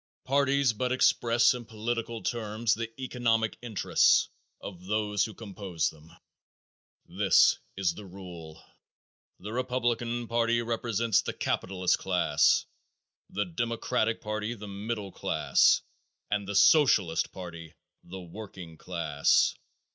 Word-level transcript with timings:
Parties 0.25 0.73
but 0.73 0.91
express 0.91 1.53
in 1.53 1.63
political 1.63 2.23
terms 2.23 2.73
the 2.73 2.89
economic 2.99 3.55
interests 3.61 4.29
of 4.59 4.85
those 4.87 5.25
who 5.25 5.35
compose 5.35 5.91
them. 5.91 6.11
This 7.05 7.59
is 7.77 7.93
the 7.93 8.07
rule. 8.07 8.63
The 9.37 9.53
Republican 9.53 10.27
party 10.27 10.59
represents 10.63 11.21
the 11.21 11.33
capitalist 11.33 11.99
class, 11.99 12.65
the 13.29 13.45
Democratic 13.45 14.21
party 14.21 14.55
the 14.55 14.67
middle 14.67 15.11
class 15.11 15.83
and 16.31 16.47
the 16.47 16.55
Socialist 16.55 17.31
party 17.31 17.75
the 18.03 18.21
working 18.21 18.77
class. 18.79 19.53